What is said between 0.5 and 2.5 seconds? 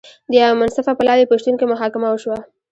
منصفه پلاوي په شتون کې محاکمه وشوه.